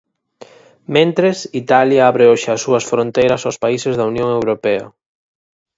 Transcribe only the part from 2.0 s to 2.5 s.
abre hoxe